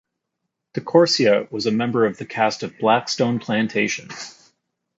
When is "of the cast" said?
2.07-2.63